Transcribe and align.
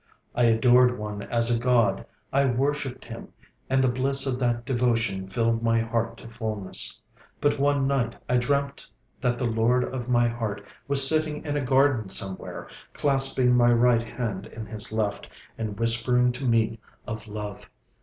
I 0.33 0.45
adored 0.45 0.97
one 0.97 1.21
as 1.21 1.55
a 1.55 1.59
god, 1.59 2.07
I 2.33 2.45
worshipped 2.47 3.05
him, 3.05 3.27
and 3.69 3.83
the 3.83 3.87
bliss 3.91 4.25
of 4.25 4.39
that 4.39 4.65
devotion 4.65 5.27
filled 5.27 5.61
my 5.61 5.79
heart 5.79 6.17
to 6.17 6.27
fulness. 6.27 6.99
But 7.39 7.59
one 7.59 7.85
night 7.85 8.15
I 8.27 8.37
dreamt 8.37 8.89
that 9.19 9.37
the 9.37 9.45
lord 9.45 9.83
of 9.83 10.09
my 10.09 10.27
heart 10.27 10.63
was 10.87 11.07
sitting 11.07 11.45
in 11.45 11.55
a 11.55 11.61
garden 11.61 12.09
somewhere, 12.09 12.67
clasping 12.93 13.55
my 13.55 13.71
right 13.71 14.01
hand 14.01 14.47
in 14.47 14.65
his 14.65 14.91
left, 14.91 15.29
and 15.55 15.77
whispering 15.79 16.31
to 16.31 16.45
me 16.45 16.79
of 17.05 17.27
love. 17.27 17.69